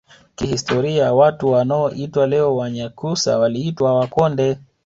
Kihistoria 0.35 1.13
watu 1.13 1.51
wanaoitwa 1.51 2.27
leo 2.27 2.55
Wanyakyusa 2.57 3.39
waliitwa 3.39 3.93
Wakonde 3.95 4.57